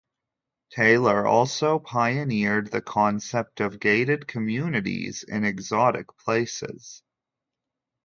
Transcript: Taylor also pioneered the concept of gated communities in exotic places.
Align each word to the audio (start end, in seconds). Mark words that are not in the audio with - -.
Taylor 0.71 1.27
also 1.27 1.77
pioneered 1.77 2.71
the 2.71 2.81
concept 2.81 3.59
of 3.59 3.79
gated 3.79 4.25
communities 4.27 5.21
in 5.21 5.43
exotic 5.45 6.07
places. 6.17 7.03